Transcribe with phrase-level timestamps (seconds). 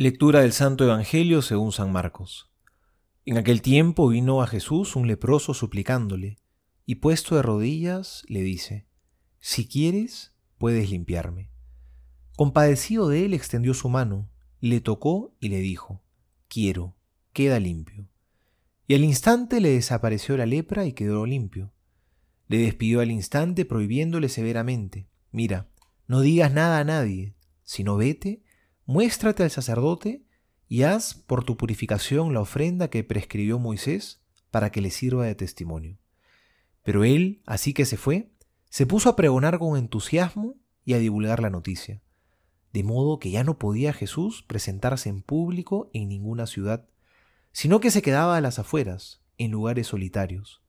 [0.00, 2.52] Lectura del Santo Evangelio según San Marcos.
[3.24, 6.38] En aquel tiempo vino a Jesús un leproso suplicándole,
[6.86, 8.86] y puesto de rodillas le dice,
[9.40, 11.50] Si quieres, puedes limpiarme.
[12.36, 14.30] Compadecido de él, extendió su mano,
[14.60, 16.00] le tocó y le dijo,
[16.46, 16.94] Quiero,
[17.32, 18.08] queda limpio.
[18.86, 21.72] Y al instante le desapareció la lepra y quedó limpio.
[22.46, 25.68] Le despidió al instante prohibiéndole severamente, Mira,
[26.06, 28.44] no digas nada a nadie, sino vete,
[28.88, 30.24] muéstrate al sacerdote
[30.66, 35.34] y haz por tu purificación la ofrenda que prescribió Moisés para que le sirva de
[35.34, 35.98] testimonio.
[36.84, 38.32] Pero él, así que se fue,
[38.70, 40.54] se puso a pregonar con entusiasmo
[40.86, 42.00] y a divulgar la noticia,
[42.72, 46.88] de modo que ya no podía Jesús presentarse en público en ninguna ciudad,
[47.52, 50.62] sino que se quedaba a las afueras, en lugares solitarios,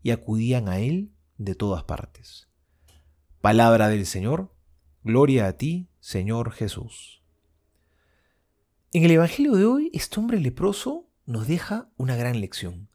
[0.00, 2.48] y acudían a él de todas partes.
[3.40, 4.54] Palabra del Señor,
[5.02, 7.23] gloria a ti, Señor Jesús.
[8.96, 12.88] En el Evangelio de hoy, este hombre leproso nos deja una gran lección.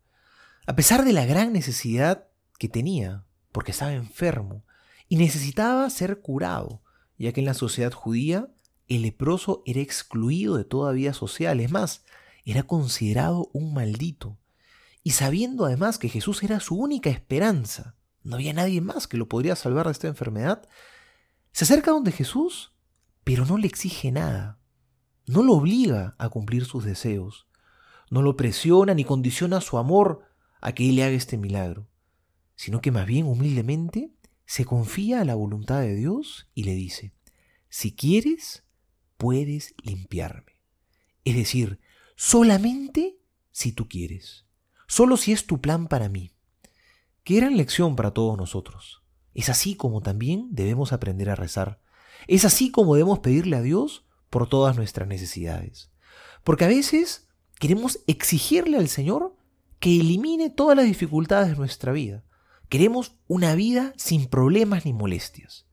[0.66, 4.64] A pesar de la gran necesidad que tenía, porque estaba enfermo
[5.10, 6.82] y necesitaba ser curado,
[7.18, 8.48] ya que en la sociedad judía
[8.88, 12.06] el leproso era excluido de toda vida social, es más,
[12.46, 14.38] era considerado un maldito.
[15.04, 19.28] Y sabiendo además que Jesús era su única esperanza, no había nadie más que lo
[19.28, 20.66] podría salvar de esta enfermedad,
[21.52, 22.72] se acerca donde Jesús,
[23.26, 24.59] pero no le exige nada
[25.30, 27.46] no lo obliga a cumplir sus deseos,
[28.10, 30.26] no lo presiona ni condiciona su amor
[30.60, 31.88] a que Él le haga este milagro,
[32.56, 34.12] sino que más bien humildemente
[34.48, 37.14] se confía a la voluntad de Dios y le dice,
[37.70, 38.64] si quieres,
[39.18, 40.58] puedes limpiarme.
[41.24, 41.80] Es decir,
[42.16, 43.20] solamente
[43.52, 44.48] si tú quieres,
[44.88, 46.32] solo si es tu plan para mí.
[47.24, 49.04] Qué gran lección para todos nosotros.
[49.36, 51.84] Es así como también debemos aprender a rezar.
[52.28, 55.92] Es así como debemos pedirle a Dios por todas nuestras necesidades.
[56.44, 57.28] Porque a veces
[57.60, 59.36] queremos exigirle al Señor
[59.80, 62.24] que elimine todas las dificultades de nuestra vida.
[62.68, 65.66] Queremos una vida sin problemas ni molestias.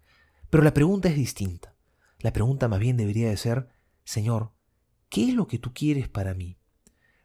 [0.51, 1.75] Pero la pregunta es distinta.
[2.21, 3.69] La pregunta más bien debería de ser,
[4.05, 4.53] Señor,
[5.09, 6.59] ¿qué es lo que tú quieres para mí?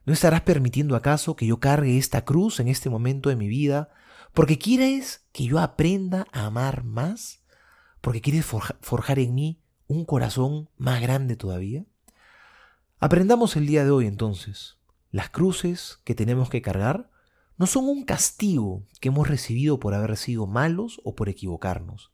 [0.05, 3.89] ¿No estarás permitiendo acaso que yo cargue esta cruz en este momento de mi vida
[4.33, 7.43] porque quieres que yo aprenda a amar más?
[8.01, 9.61] ¿Porque quieres forjar en mí
[9.91, 11.85] un corazón más grande todavía?
[12.99, 14.77] Aprendamos el día de hoy entonces.
[15.11, 17.11] Las cruces que tenemos que cargar
[17.57, 22.13] no son un castigo que hemos recibido por haber sido malos o por equivocarnos,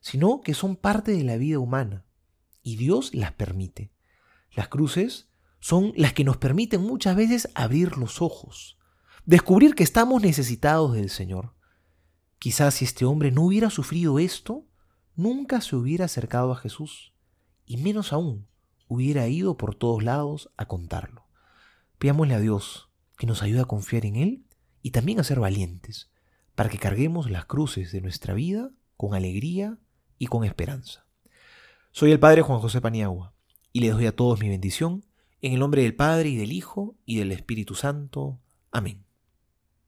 [0.00, 2.04] sino que son parte de la vida humana
[2.62, 3.90] y Dios las permite.
[4.54, 5.30] Las cruces
[5.60, 8.76] son las que nos permiten muchas veces abrir los ojos,
[9.24, 11.54] descubrir que estamos necesitados del Señor.
[12.38, 14.66] Quizás si este hombre no hubiera sufrido esto,
[15.16, 17.13] nunca se hubiera acercado a Jesús
[17.66, 18.46] y menos aún
[18.88, 21.26] hubiera ido por todos lados a contarlo.
[21.98, 24.44] Pidámosle a Dios que nos ayude a confiar en Él
[24.82, 26.10] y también a ser valientes,
[26.54, 29.78] para que carguemos las cruces de nuestra vida con alegría
[30.18, 31.06] y con esperanza.
[31.92, 33.34] Soy el Padre Juan José Paniagua
[33.72, 35.04] y les doy a todos mi bendición
[35.40, 38.40] en el nombre del Padre y del Hijo y del Espíritu Santo.
[38.70, 39.03] Amén.